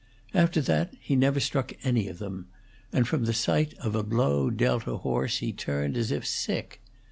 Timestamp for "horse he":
4.97-5.53